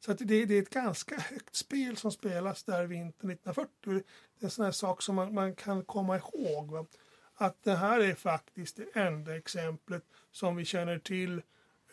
[0.00, 3.70] så att det, det, är ett ganska högt spel som spelas där vintern 1940.
[3.84, 4.04] Det är
[4.44, 6.70] en sån här sak som man, man kan komma ihåg.
[6.70, 6.86] Va?
[7.34, 11.42] Att det här är faktiskt det enda exemplet som vi känner till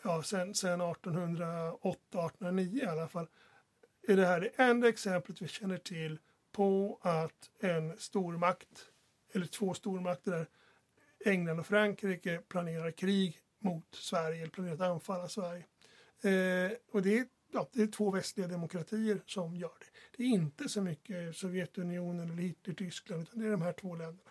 [0.02, 3.26] ja, sen, sen 1808-1809 i alla fall,
[4.08, 6.18] är det här det enda exemplet vi känner till
[6.52, 8.84] på att en stormakt,
[9.32, 10.46] eller två stormakter där,
[11.24, 15.64] England och Frankrike planerar krig mot Sverige, eller planerar att anfalla Sverige.
[16.22, 20.16] Eh, och det är, ja, det är två västliga demokratier som gör det.
[20.16, 24.30] Det är inte så mycket Sovjetunionen eller Hitler-Tyskland, utan det är de här två länderna.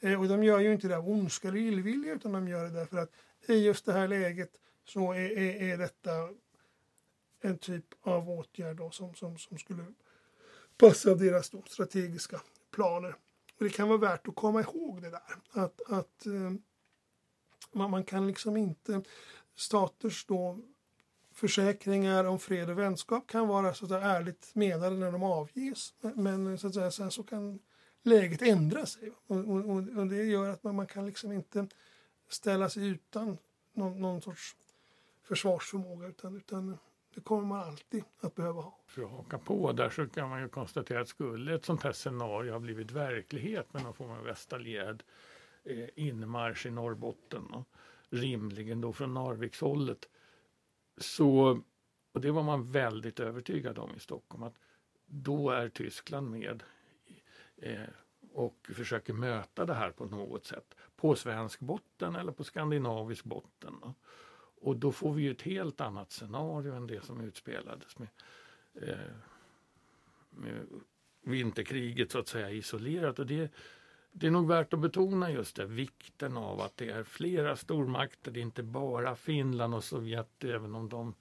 [0.00, 2.70] Eh, och de gör ju inte det av ondska eller illvilja, utan de gör det
[2.70, 3.12] därför att
[3.48, 4.50] i just det här läget
[4.84, 6.10] så är, är, är detta
[7.40, 9.84] en typ av åtgärd då som, som, som skulle
[10.76, 13.16] passa deras då strategiska planer.
[13.58, 15.36] Och det kan vara värt att komma ihåg det där.
[15.50, 16.52] Att, att eh,
[17.72, 19.02] man, man kan liksom inte
[19.56, 20.58] staters då
[21.36, 25.94] försäkringar om fred och vänskap kan vara så att säga, ärligt menade när de avges.
[26.14, 27.58] Men så att säga, sen så kan
[28.02, 29.12] läget ändra sig.
[29.26, 29.66] Och, och,
[29.98, 31.66] och det gör att man, man, kan liksom inte
[32.28, 33.38] ställa sig utan
[33.72, 34.56] någon, någon sorts
[35.22, 36.78] försvarsförmåga utan, utan
[37.14, 38.78] det kommer man alltid att behöva ha.
[38.86, 41.92] För att haka på där så kan man ju konstatera att skulle ett sånt här
[41.92, 45.02] scenario ha blivit verklighet med någon form av västallierad
[45.64, 47.68] eh, inmarsch i Norrbotten och
[48.10, 50.08] rimligen då från Narvikshållet
[50.98, 51.62] så,
[52.12, 54.58] och det var man väldigt övertygad om i Stockholm, att
[55.06, 56.62] då är Tyskland med
[57.56, 57.80] eh,
[58.32, 60.74] och försöker möta det här på något sätt.
[60.96, 63.74] På svensk botten eller på skandinavisk botten.
[64.60, 68.08] Och då får vi ju ett helt annat scenario än det som utspelades med,
[68.74, 69.14] eh,
[70.30, 70.66] med
[71.22, 73.18] vinterkriget så att säga isolerat.
[73.18, 73.52] Och det,
[74.18, 78.30] det är nog värt att betona just det, vikten av att det är flera stormakter,
[78.30, 81.14] det är inte bara Finland och Sovjet, även om de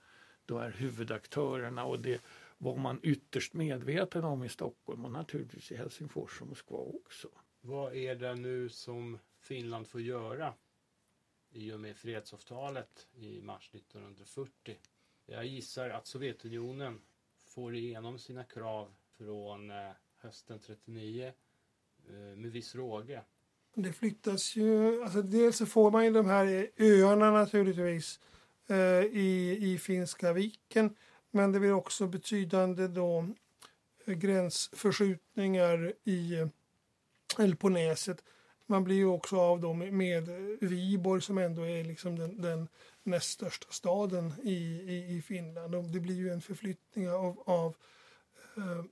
[0.46, 1.86] då är huvudaktörerna.
[1.86, 2.22] Och det
[2.58, 7.28] var man ytterst medveten om i Stockholm och naturligtvis i Helsingfors och Moskva också.
[7.62, 10.54] Vad är det nu som Finland får göra
[11.52, 14.78] i och med fredsavtalet i mars 1940?
[15.26, 17.02] Jag gissar att Sovjetunionen
[17.44, 21.34] får igenom sina krav från eh, hösten 39
[22.10, 23.22] Eh, med viss råge.
[23.76, 28.20] Det flyttas ju, alltså dels så får man ju de här öarna naturligtvis
[28.68, 30.96] eh, i, i Finska viken.
[31.32, 33.28] Men det blir också betydande då
[34.06, 36.48] eh, gränsförskjutningar i,
[37.40, 38.24] eller på näset.
[38.66, 40.28] Man blir ju också av då med, med
[40.62, 42.68] Viborg som ändå är liksom den, den
[43.04, 45.76] näst största staden i, i, i Finland.
[45.76, 47.76] Och det blir ju en förflyttning av, av
[48.58, 48.86] eh,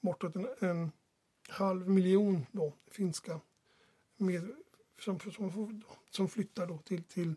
[0.00, 0.90] bortåt en, en
[1.48, 3.40] halv miljon då, finska
[4.16, 4.50] med,
[5.00, 7.34] som, som, som flyttar då till, till,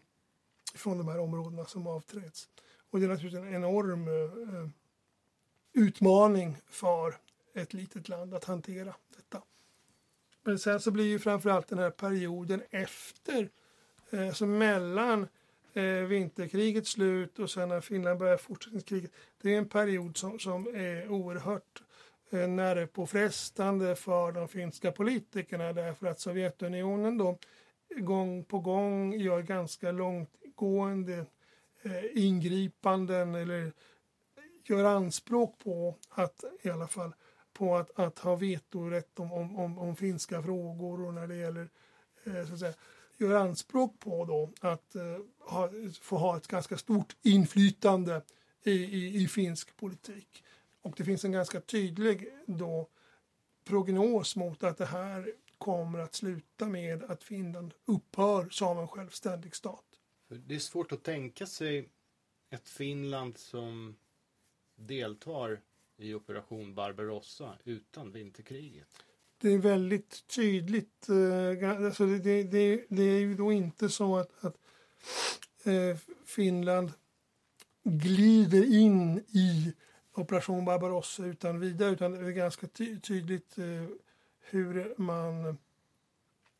[0.76, 2.50] från de här områdena som avträds.
[2.89, 4.69] Och det är naturligtvis en enorm eh,
[5.74, 7.17] utmaning för
[7.54, 9.41] ett litet land att hantera detta.
[10.43, 13.50] Men sen så blir ju framförallt den här perioden efter,
[14.10, 15.28] eh, så mellan
[15.74, 19.12] eh, vinterkrigets slut och sen när Finland börjar fortsättningskriget.
[19.41, 21.88] Det är en period som, som är oerhört Eh,
[22.32, 27.38] Eh, nervpåfrestande för de finska politikerna därför att Sovjetunionen då
[27.98, 31.26] gång på gång gör ganska långtgående
[31.82, 33.74] eh, ingripanden eller
[34.65, 37.13] gör anspråk på att i alla fall
[37.54, 41.70] på att, att ha vetorätt om, om, om, om finska frågor och när det gäller
[42.24, 42.74] eh, så att säga,
[43.18, 45.70] gör anspråk på då att eh, ha,
[46.02, 48.22] få ha ett ganska stort inflytande
[48.63, 50.44] i, i, i finsk politik.
[50.82, 52.89] Och det finns en ganska tydlig då
[53.63, 59.56] prognos mot att det här kommer att sluta med att Finland upphör som en självständig
[59.56, 59.86] stat.
[60.28, 61.89] Det är svårt att tänka sig
[62.50, 63.96] ett Finland som
[64.76, 65.62] deltar
[65.98, 68.88] i operation Barbarossa utan vinterkriget.
[69.38, 71.10] Det är väldigt tydligt.
[71.10, 74.58] Eh, alltså det, det, det är ju då inte så att, att
[75.63, 76.92] eh, Finland
[77.84, 79.74] glider in i
[80.19, 83.65] Operation Barbarossa utan vidare utan det är ganska ty tydligt eh,
[84.41, 85.58] hur man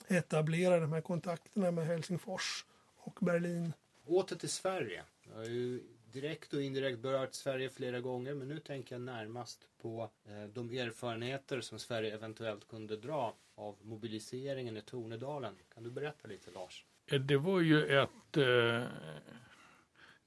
[0.08, 2.66] etablerar de här kontakterna med Helsingfors
[2.98, 3.74] och Berlin.
[4.06, 5.04] Åter till Sverige.
[5.30, 9.68] Jag har ju direkt och indirekt berört Sverige flera gånger men nu tänker jag närmast
[9.82, 15.56] på eh, de erfarenheter som Sverige eventuellt kunde dra av mobiliseringen i Tornedalen.
[15.74, 16.86] Kan du berätta lite Lars?
[17.28, 18.84] Det var ju ett eh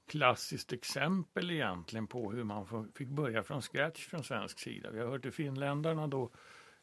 [0.07, 4.91] klassiskt exempel egentligen på hur man fick börja från scratch från svensk sida.
[4.91, 6.29] Vi har hört att finländarna då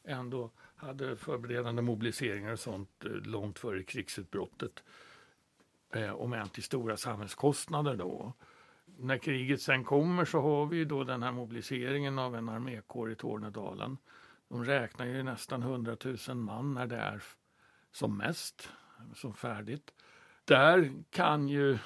[0.03, 4.83] ändå hade förberedande mobiliseringar och sånt eh, långt före krigsutbrottet.
[5.93, 8.33] Eh, om än till stora samhällskostnader då.
[8.85, 13.15] När kriget sen kommer så har vi då den här mobiliseringen av en armékår i
[13.15, 13.97] Tornedalen.
[14.47, 17.23] De räknar ju nästan 100 000 man när det är
[17.91, 18.69] som mest,
[19.15, 19.93] som färdigt.
[20.45, 21.77] Där kan ju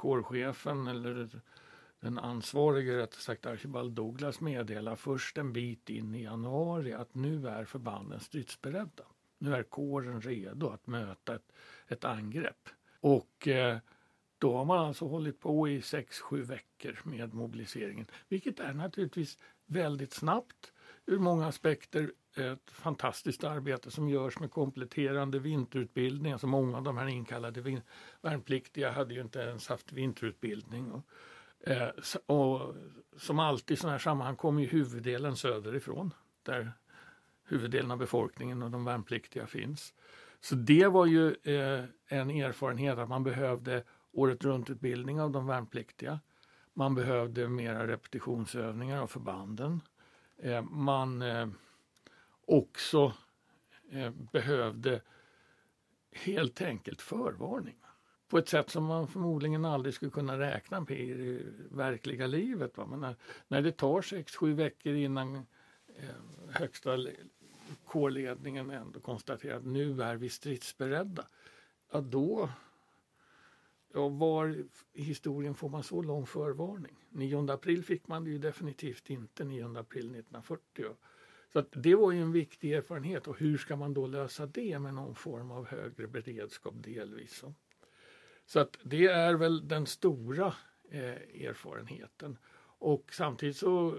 [0.00, 1.28] kårchefen eller
[2.00, 7.48] den ansvarige, rättare sagt Archibald Douglas, meddelar först en bit in i januari att nu
[7.48, 9.04] är förbanden stridsberedda.
[9.38, 11.52] Nu är kåren redo att möta ett,
[11.88, 12.68] ett angrepp.
[13.00, 13.78] Och eh,
[14.38, 19.38] då har man alltså hållit på i sex sju veckor med mobiliseringen, vilket är naturligtvis
[19.66, 20.72] väldigt snabbt
[21.06, 26.32] ur många aspekter ett fantastiskt arbete som görs med kompletterande vinterutbildning.
[26.32, 27.82] Alltså många av de här inkallade
[28.22, 31.02] värnpliktiga hade ju inte ens haft vinterutbildning.
[31.60, 31.88] Eh,
[32.26, 32.74] och
[33.16, 36.72] som alltid i sådana här sammanhang kommer ju huvuddelen söderifrån där
[37.44, 39.94] huvuddelen av befolkningen och de värnpliktiga finns.
[40.40, 46.20] Så det var ju eh, en erfarenhet att man behövde året runt-utbildning av de värnpliktiga.
[46.74, 49.80] Man behövde mera repetitionsövningar av förbanden.
[50.42, 51.48] Eh, man eh,
[52.46, 53.12] också
[53.90, 55.02] eh, behövde
[56.12, 57.76] helt enkelt förvarning
[58.28, 61.40] på ett sätt som man förmodligen aldrig skulle kunna räkna med i det
[61.76, 62.76] verkliga livet.
[62.76, 62.86] Va?
[62.86, 63.16] Men när,
[63.48, 65.34] när det tar sex, sju veckor innan
[65.96, 66.08] eh,
[66.50, 66.98] högsta
[67.84, 71.26] kårledningen ändå konstaterar att nu är vi stridsberedda.
[71.92, 72.48] Ja, då
[73.92, 77.06] Ja, var i historien får man så lång förvarning?
[77.08, 80.84] 9 april fick man det ju definitivt inte 9 april 1940.
[81.52, 84.78] Så att det var ju en viktig erfarenhet och hur ska man då lösa det
[84.78, 87.44] med någon form av högre beredskap delvis.
[88.46, 90.54] Så att det är väl den stora
[90.90, 92.38] eh, erfarenheten.
[92.78, 93.98] Och samtidigt så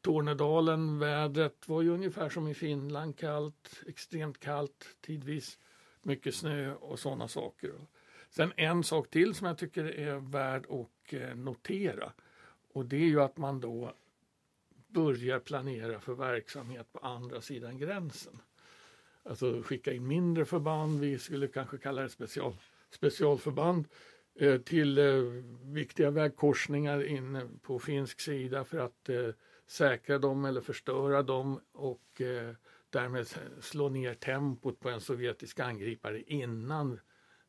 [0.00, 5.58] Tornedalen, vädret var ju ungefär som i Finland, kallt, extremt kallt, tidvis
[6.02, 7.72] mycket snö och sådana saker.
[8.30, 12.12] Sen en sak till som jag tycker är värd att eh, notera
[12.72, 13.92] och det är ju att man då
[14.88, 18.42] börjar planera för verksamhet på andra sidan gränsen.
[19.22, 22.56] Alltså skicka in mindre förband, vi skulle kanske kalla det special,
[22.90, 23.88] specialförband
[24.34, 25.04] eh, till eh,
[25.64, 29.10] viktiga vägkorsningar inne på finsk sida för att
[29.66, 32.22] säkra dem eller förstöra dem och
[32.90, 33.26] därmed
[33.60, 37.00] slå ner tempot på en sovjetisk angripare innan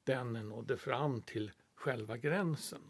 [0.04, 2.82] den nådde fram till själva gränsen.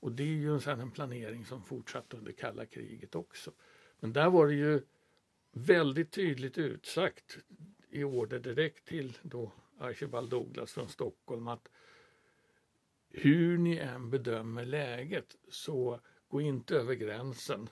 [0.00, 3.52] Och det är ju en, en planering som fortsatte under kalla kriget också.
[4.00, 4.82] Men där var det ju
[5.52, 7.38] väldigt tydligt utsagt
[7.90, 11.68] i order direkt till då Archibald Douglas från Stockholm att
[13.08, 17.68] hur ni än bedömer läget så gå inte över gränsen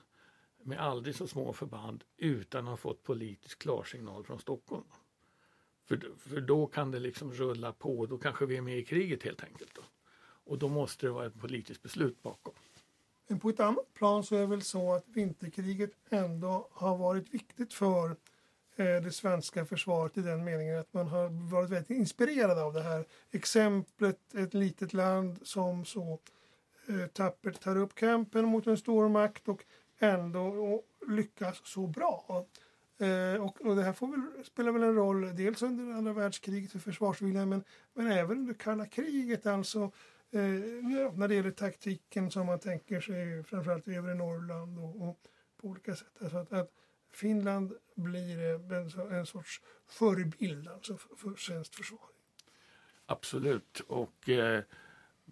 [0.62, 4.84] med aldrig så små förband utan att ha fått politisk klarsignal från Stockholm.
[5.89, 9.22] För, för då kan det liksom rulla på, då kanske vi är med i kriget
[9.22, 9.74] helt enkelt.
[9.74, 9.82] Då.
[10.45, 12.55] Och då måste det vara ett politiskt beslut bakom.
[13.26, 17.34] Men på ett annat plan så är det väl så att vinterkriget ändå har varit
[17.34, 18.11] viktigt för
[18.76, 22.82] eh, det svenska försvaret i den meningen att man har varit väldigt inspirerad av det
[22.82, 26.18] här exemplet, ett litet land som så
[26.89, 29.64] eh, tappert tar upp kampen mot en stor makt och
[29.99, 32.47] ändå lyckas så bra.
[32.99, 36.73] Eh, och, och, det här får väl, spelar väl en roll dels under andra världskriget
[36.73, 39.83] för försvarsviljan men, men även under kalla kriget alltså
[40.31, 40.41] eh,
[41.15, 45.19] när det gäller taktiken som man tänker sig framförallt i övre Norrland och, och
[45.61, 46.23] på olika sätt.
[46.23, 46.71] Alltså att, att
[47.13, 52.09] Finland blir en, en sorts förebild alltså för, för svenskt försvar.
[53.07, 54.63] Absolut och eh,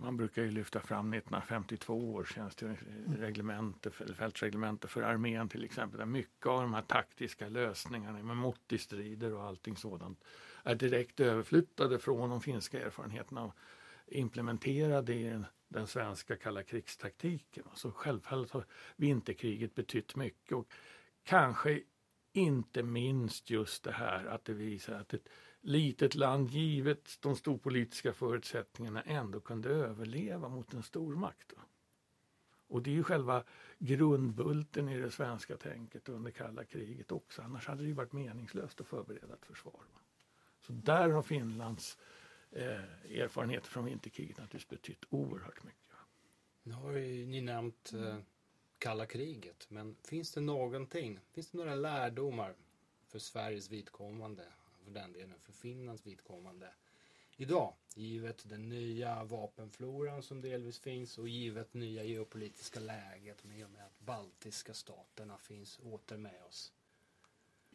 [0.00, 5.98] man brukar ju lyfta fram 1952 års tjänstgöringsreglemente, fältreglemente för armén till exempel.
[5.98, 10.24] Där mycket av de här taktiska lösningarna med Mottistrider och allting sådant
[10.62, 13.54] är direkt överflyttade från de finska erfarenheterna och
[14.06, 17.64] implementerade i den, den svenska kalla krigstaktiken.
[17.74, 18.64] Så självfallet har
[18.96, 20.68] vinterkriget betytt mycket och
[21.24, 21.80] kanske
[22.32, 25.28] inte minst just det här att det visar att ett
[25.60, 31.52] litet land, givet de storpolitiska förutsättningarna, ändå kunde överleva mot en stormakt.
[32.68, 33.44] Och det är ju själva
[33.78, 37.42] grundbulten i det svenska tänket under kalla kriget också.
[37.42, 39.84] Annars hade det ju varit meningslöst att förbereda ett försvar.
[40.60, 41.98] Så där har Finlands
[42.50, 45.82] eh, erfarenheter från vinterkriget naturligtvis betytt oerhört mycket.
[46.62, 48.18] Nu har ju ni nämnt eh,
[48.78, 52.54] kalla kriget, men finns det någonting, finns det några lärdomar
[53.08, 54.44] för Sveriges vidkommande
[54.86, 56.68] för den delen för Finlands vidkommande
[57.36, 57.74] idag.
[57.94, 63.84] Givet den nya vapenfloran som delvis finns och givet nya geopolitiska läget med och med
[63.84, 66.72] att baltiska staterna finns åter med oss.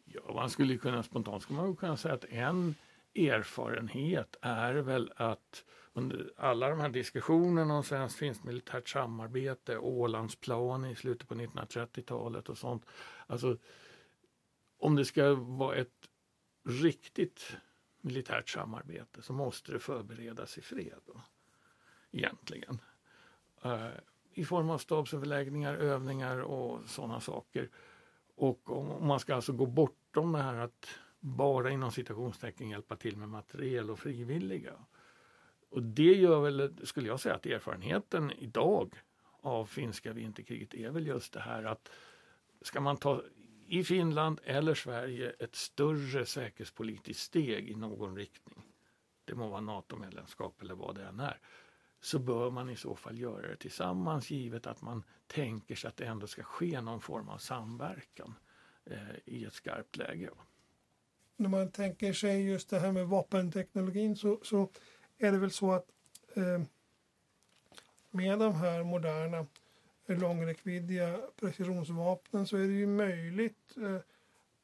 [0.04, 2.74] Ja, man skulle kunna spontant skulle man kunna säga att en
[3.14, 10.84] erfarenhet är väl att under alla de här diskussionerna om svenskt finskt militärt samarbete, Ålandsplan
[10.84, 12.86] i slutet på 1930-talet och sånt.
[13.26, 13.58] Alltså,
[14.78, 16.08] om det ska vara ett
[16.64, 17.56] riktigt
[18.00, 21.00] militärt samarbete så måste det förberedas i fred.
[21.06, 21.20] Då,
[22.10, 22.78] egentligen.
[23.62, 23.88] Eh,
[24.32, 27.70] I form av stabsöverläggningar, övningar och sådana saker.
[28.34, 30.88] Och om man ska alltså gå bortom det här att
[31.20, 34.72] bara inom citationstecken hjälpa till med materiel och frivilliga.
[35.68, 38.94] Och det gör väl, skulle jag säga, att erfarenheten idag
[39.40, 41.90] av finska vinterkriget är väl just det här att
[42.62, 43.22] ska man ta
[43.72, 48.62] i Finland eller Sverige ett större säkerhetspolitiskt steg i någon riktning.
[49.24, 51.40] Det må vara NATO-medlemskap eller vad det än är.
[52.00, 55.96] så bör man i så fall göra det tillsammans givet att man tänker sig att
[55.96, 58.34] det ändå ska ske någon form av samverkan
[58.84, 60.30] eh, i ett skarpt läge.
[61.36, 64.70] När man tänker sig just det här med vapenteknologin så, så
[65.18, 65.86] är det väl så att
[66.34, 66.62] eh,
[68.10, 69.46] med de här moderna
[70.06, 73.98] Eh, långräckviddiga precisionsvapnen så är det ju möjligt eh,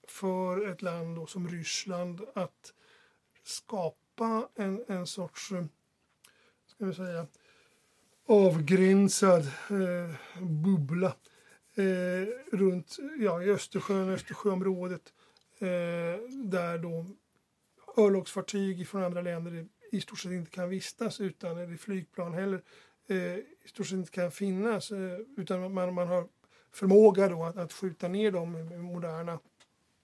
[0.09, 2.75] för ett land som Ryssland att
[3.43, 5.65] skapa en, en sorts, eh,
[6.67, 7.27] ska vi säga,
[8.27, 11.15] avgränsad eh, bubbla
[11.75, 15.13] eh, runt ja, i Östersjön, Östersjöområdet
[15.59, 15.69] eh,
[16.31, 17.07] där då
[17.97, 22.63] örlogsfartyg från andra länder i stort sett inte kan vistas utan eller flygplan heller
[23.09, 26.29] eh, i stort sett inte kan finnas eh, utan man, man har
[26.73, 29.39] förmåga då att, att skjuta ner dem med moderna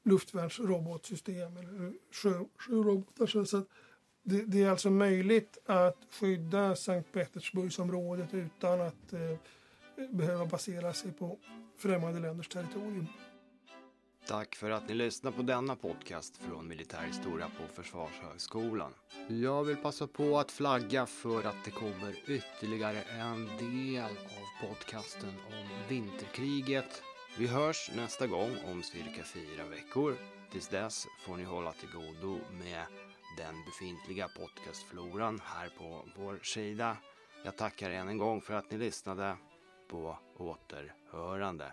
[0.05, 3.27] luftvärnsrobotsystem eller sjö, sjörobotar.
[3.27, 3.65] Så, så
[4.23, 9.39] det, det, är alltså möjligt att skydda Sankt Petersburgsområdet utan att eh,
[10.11, 11.39] behöva basera sig på
[11.77, 13.07] främmande länders territorium.
[14.27, 18.95] Tack för att ni lyssnar på denna podcast från Militärhistoria på Försvarshögskolan.
[19.29, 25.29] Jag vill passa på att flagga för att det kommer ytterligare en del av podcasten
[25.29, 27.03] om vinterkriget.
[27.39, 30.17] Vi hörs nästa gång om cirka fyra veckor.
[30.53, 32.85] Tills dess får ni hålla till godo med
[33.37, 36.97] den befintliga podcastfloran här på vår sida.
[37.45, 39.37] Jag tackar än en gång för att ni lyssnade.
[39.89, 41.73] På återhörande.